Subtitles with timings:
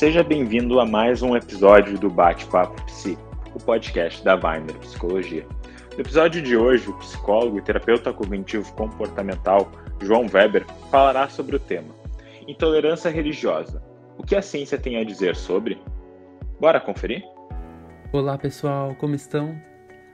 [0.00, 3.18] Seja bem-vindo a mais um episódio do Bate-Papo Psi,
[3.54, 5.46] o podcast da Weiner Psicologia.
[5.92, 11.58] No episódio de hoje, o psicólogo e terapeuta cognitivo comportamental João Weber falará sobre o
[11.58, 11.94] tema
[12.48, 13.82] Intolerância religiosa.
[14.16, 15.78] O que a ciência tem a dizer sobre?
[16.58, 17.22] Bora conferir?
[18.10, 19.54] Olá pessoal, como estão?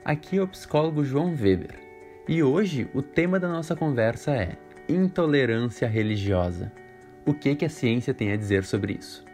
[0.03, 1.79] Aqui é o psicólogo João Weber
[2.27, 4.57] e hoje o tema da nossa conversa é
[4.89, 6.73] intolerância religiosa.
[7.25, 9.26] O que, que a ciência tem a dizer sobre isso?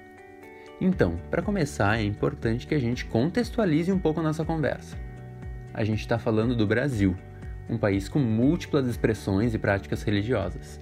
[0.85, 4.97] Então, para começar, é importante que a gente contextualize um pouco a nossa conversa.
[5.73, 7.15] A gente está falando do Brasil,
[7.69, 10.81] um país com múltiplas expressões e práticas religiosas.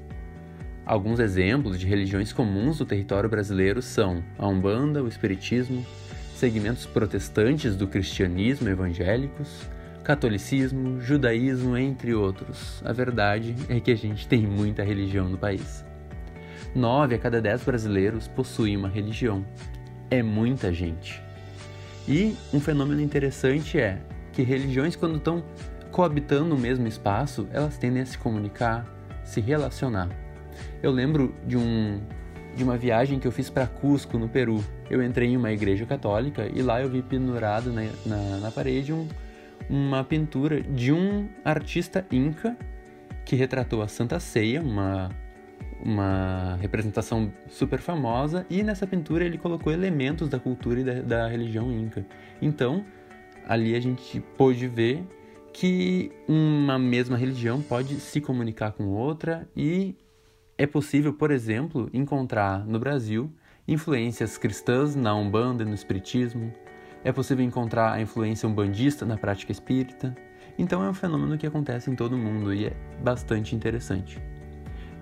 [0.88, 5.86] Alguns exemplos de religiões comuns do território brasileiro são a Umbanda, o Espiritismo,
[6.34, 9.70] segmentos protestantes do cristianismo evangélicos,
[10.04, 12.82] catolicismo, judaísmo, entre outros.
[12.84, 15.86] A verdade é que a gente tem muita religião no país.
[16.74, 19.46] Nove a cada dez brasileiros possuem uma religião.
[20.12, 21.24] É muita gente.
[22.08, 24.02] E um fenômeno interessante é
[24.34, 25.44] que religiões, quando estão
[25.92, 28.86] coabitando no mesmo espaço, elas tendem a se comunicar,
[29.24, 30.10] se relacionar.
[30.84, 32.02] Eu lembro de um
[32.56, 34.62] de uma viagem que eu fiz para Cusco, no Peru.
[34.90, 38.92] Eu entrei em uma igreja católica e lá eu vi pendurado na, na, na parede
[38.92, 39.08] um,
[39.70, 42.58] uma pintura de um artista inca
[43.24, 45.10] que retratou a Santa Ceia, uma,
[45.84, 51.28] uma representação super famosa, e nessa pintura ele colocou elementos da cultura e da, da
[51.28, 52.06] religião inca.
[52.42, 52.86] Então,
[53.48, 55.04] ali a gente pôde ver
[55.54, 59.96] que uma mesma religião pode se comunicar com outra e
[60.58, 63.32] é possível, por exemplo, encontrar no Brasil
[63.68, 66.52] influências cristãs na Umbanda e no Espiritismo.
[67.04, 70.16] É possível encontrar a influência umbandista na prática espírita.
[70.58, 72.74] Então é um fenômeno que acontece em todo mundo e é
[73.04, 74.22] bastante interessante.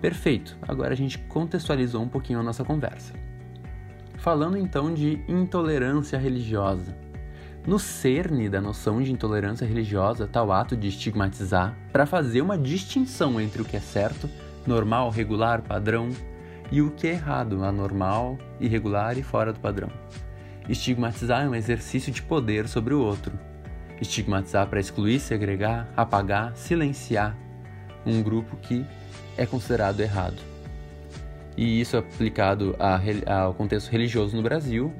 [0.01, 3.13] Perfeito, agora a gente contextualizou um pouquinho a nossa conversa.
[4.17, 6.95] Falando então de intolerância religiosa.
[7.67, 12.57] No cerne da noção de intolerância religiosa está o ato de estigmatizar para fazer uma
[12.57, 14.29] distinção entre o que é certo
[14.65, 16.09] normal, regular, padrão,
[16.71, 19.89] e o que é errado, anormal, irregular e fora do padrão.
[20.67, 23.37] Estigmatizar é um exercício de poder sobre o outro.
[23.99, 27.35] Estigmatizar para excluir, segregar, apagar, silenciar
[28.05, 28.85] um grupo que
[29.39, 30.37] é considerado errado.
[31.55, 32.75] E isso aplicado
[33.25, 34.93] ao contexto religioso no Brasil,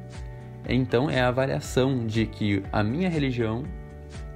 [0.67, 3.63] então é a avaliação de que a minha religião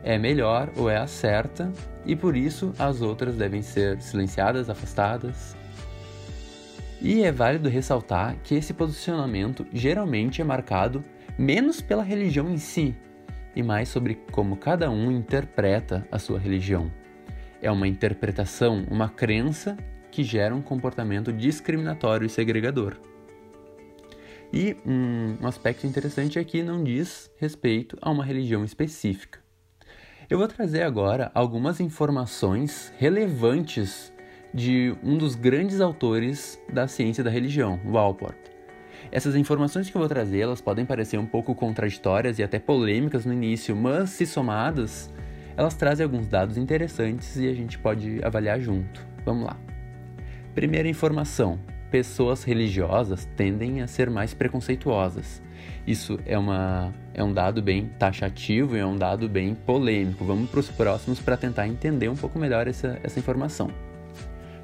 [0.04, 1.72] é melhor ou é a certa
[2.06, 5.56] e por isso as outras devem ser silenciadas, afastadas.
[7.02, 11.04] E é válido ressaltar que esse posicionamento geralmente é marcado
[11.38, 12.96] menos pela religião em si
[13.56, 16.92] e mais sobre como cada um interpreta a sua religião.
[17.62, 19.78] É uma interpretação, uma crença
[20.14, 22.98] que gera um comportamento discriminatório e segregador.
[24.54, 29.40] E um, aspecto interessante é que não diz respeito a uma religião específica.
[30.30, 34.14] Eu vou trazer agora algumas informações relevantes
[34.54, 38.38] de um dos grandes autores da ciência da religião, Walport.
[39.12, 43.26] Essas informações que eu vou trazer, elas podem parecer um pouco contraditórias e até polêmicas
[43.26, 45.12] no início, mas se somadas,
[45.58, 49.04] elas trazem alguns dados interessantes e a gente pode avaliar junto.
[49.26, 49.73] Vamos lá.
[50.54, 51.60] Primeira informação:
[51.90, 55.42] pessoas religiosas tendem a ser mais preconceituosas.
[55.86, 60.24] Isso é, uma, é um dado bem taxativo e é um dado bem polêmico.
[60.24, 63.70] Vamos para os próximos para tentar entender um pouco melhor essa, essa informação.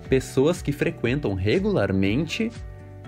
[0.07, 2.51] Pessoas que frequentam regularmente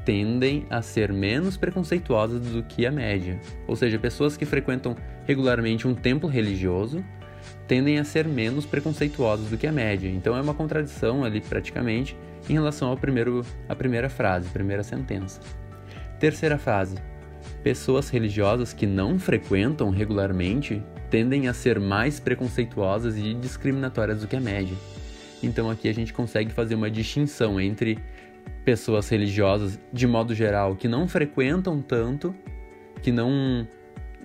[0.04, 3.40] tendem a ser menos preconceituosas do que a média.
[3.68, 7.04] Ou seja, pessoas que frequentam regularmente um templo religioso
[7.68, 10.10] tendem a ser menos preconceituosas do que a média.
[10.10, 12.16] Então é uma contradição ali praticamente
[12.50, 15.40] em relação ao primeiro, à primeira frase, primeira sentença.
[16.20, 16.96] Terceira frase:
[17.64, 24.36] Pessoas religiosas que não frequentam regularmente tendem a ser mais preconceituosas e discriminatórias do que
[24.36, 24.76] a média.
[25.44, 28.00] Então aqui a gente consegue fazer uma distinção entre
[28.64, 32.34] pessoas religiosas de modo geral que não frequentam tanto,
[33.02, 33.68] que não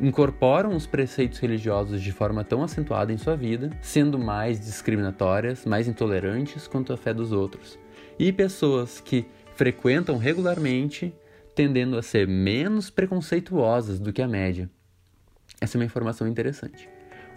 [0.01, 5.89] incorporam os preceitos religiosos de forma tão acentuada em sua vida, sendo mais discriminatórias, mais
[5.89, 7.79] intolerantes quanto à fé dos outros.
[8.19, 11.15] E pessoas que frequentam regularmente,
[11.55, 14.71] tendendo a ser menos preconceituosas do que a média.
[15.61, 16.89] Essa é uma informação interessante.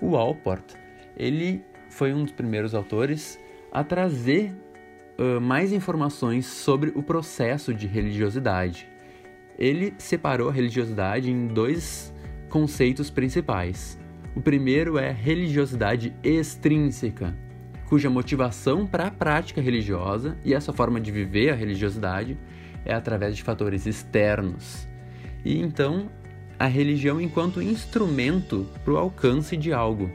[0.02, 0.74] O Alport,
[1.18, 3.40] ele foi um dos primeiros autores
[3.72, 4.54] a trazer
[5.18, 8.88] uh, mais informações sobre o processo de religiosidade.
[9.58, 12.14] Ele separou a religiosidade em dois
[12.50, 14.00] conceitos principais.
[14.36, 17.36] O primeiro é religiosidade extrínseca,
[17.90, 22.38] cuja motivação para a prática religiosa e essa forma de viver a religiosidade
[22.86, 24.88] é através de fatores externos.
[25.44, 26.08] E então
[26.60, 30.12] a religião enquanto instrumento para o alcance de algo,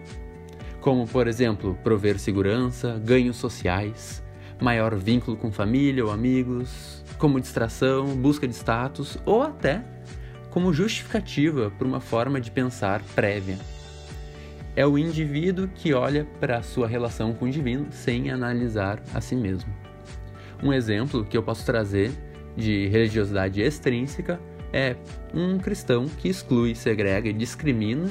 [0.80, 4.22] como por exemplo prover segurança, ganhos sociais,
[4.60, 9.82] maior vínculo com família ou amigos, como distração, busca de status ou até
[10.50, 13.58] como justificativa para uma forma de pensar prévia.
[14.76, 19.20] É o indivíduo que olha para a sua relação com o divino sem analisar a
[19.20, 19.72] si mesmo.
[20.62, 22.10] Um exemplo que eu posso trazer
[22.56, 24.40] de religiosidade extrínseca
[24.72, 24.96] é
[25.32, 28.10] um cristão que exclui, segrega e discrimina.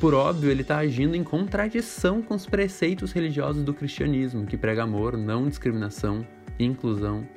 [0.00, 4.82] Por óbvio, ele está agindo em contradição com os preceitos religiosos do cristianismo, que prega
[4.82, 6.26] amor, não discriminação,
[6.58, 7.28] inclusão.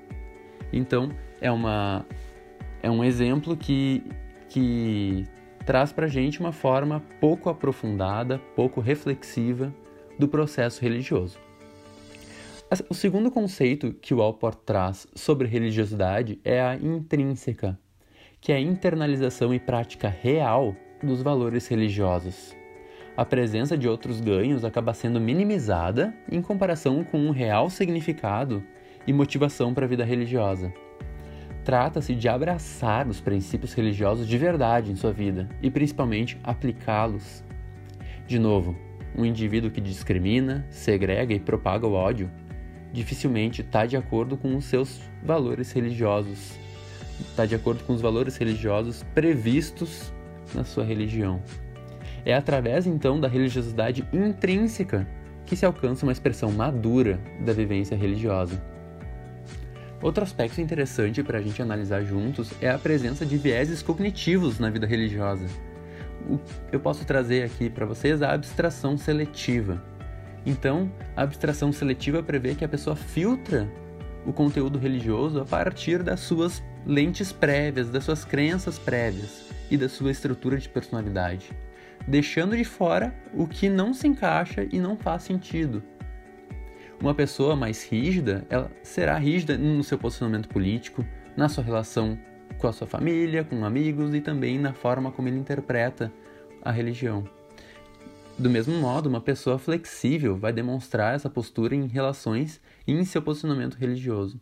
[0.72, 1.10] Então,
[1.42, 2.06] é, uma,
[2.81, 4.04] é um exemplo que,
[4.50, 5.25] que
[5.65, 9.73] traz para a gente uma forma pouco aprofundada, pouco reflexiva
[10.19, 11.39] do processo religioso.
[12.89, 17.79] O segundo conceito que o Alport traz sobre religiosidade é a intrínseca,
[18.39, 22.56] que é a internalização e prática real dos valores religiosos.
[23.17, 28.63] A presença de outros ganhos acaba sendo minimizada em comparação com um real significado
[29.07, 30.73] e motivação para a vida religiosa.
[31.65, 37.44] Trata-se de abraçar os princípios religiosos de verdade em sua vida e principalmente aplicá-los.
[38.25, 38.77] De novo,
[39.17, 42.31] um indivíduo que discrimina, segrega e propaga o ódio
[42.95, 46.57] dificilmente está de acordo com os seus valores religiosos,
[47.19, 50.13] está de acordo com os valores religiosos previstos
[50.53, 51.44] na sua religião.
[52.23, 55.06] É através então da religiosidade intrínseca
[55.45, 58.63] que se alcança uma expressão madura da vivência religiosa.
[60.01, 64.69] Outro aspecto interessante para a gente analisar juntos é a presença de vieses cognitivos na
[64.69, 65.45] vida religiosa.
[66.71, 69.81] Eu posso trazer aqui para vocês a abstração seletiva
[70.45, 73.68] então, a abstração seletiva prevê que a pessoa filtra
[74.25, 79.89] o conteúdo religioso a partir das suas lentes prévias, das suas crenças prévias e da
[79.89, 81.51] sua estrutura de personalidade,
[82.07, 85.81] deixando de fora o que não se encaixa e não faz sentido.
[87.05, 91.05] Uma pessoa mais rígida, ela será rígida no seu posicionamento político,
[91.37, 92.17] na sua relação
[92.57, 96.11] com a sua família, com amigos e também na forma como ele interpreta
[96.63, 97.23] a religião.
[98.39, 103.21] Do mesmo modo, uma pessoa flexível vai demonstrar essa postura em relações e em seu
[103.21, 104.41] posicionamento religioso.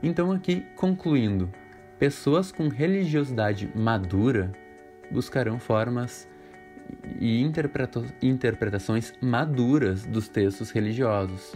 [0.00, 1.50] Então, aqui concluindo,
[1.98, 4.52] pessoas com religiosidade madura
[5.10, 6.28] buscarão formas
[7.20, 7.42] e
[8.22, 11.54] interpretações maduras dos textos religiosos.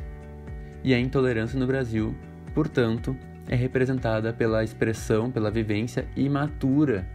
[0.85, 2.15] E a intolerância no Brasil,
[2.55, 3.17] portanto,
[3.49, 7.07] é representada pela expressão, pela vivência imatura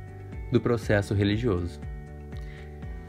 [0.51, 1.79] do processo religioso.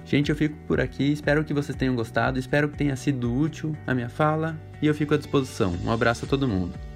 [0.04, 3.76] Gente, eu fico por aqui, espero que vocês tenham gostado, espero que tenha sido útil
[3.86, 5.74] a minha fala e eu fico à disposição.
[5.84, 6.87] Um abraço a todo mundo.